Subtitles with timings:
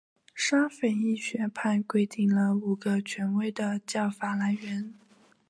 [0.33, 4.95] 沙斐仪学派规定了五个权威的教法来源。